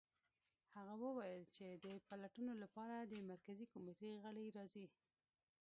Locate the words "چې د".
1.55-1.87